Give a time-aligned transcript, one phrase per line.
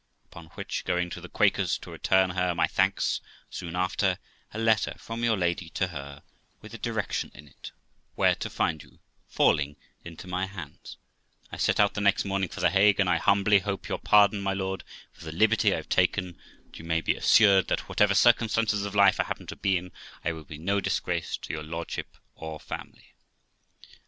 [0.25, 4.17] Upon which, going to the Quaker's to return her my thanks soon after,
[4.51, 6.23] a letter from your lady to her,
[6.59, 7.71] with a direction in it
[8.15, 10.97] where to find you, falling into my hands,
[11.51, 14.41] I set out the next morning for the Hague; and I humbly hope your pardon,
[14.41, 14.83] my lord,
[15.13, 18.95] for the liberty I have taken; and you may be assured, that whatever circumstances of
[18.95, 19.91] life I happen to be in,
[20.25, 23.13] I will be no disgrace to your lordship or family.'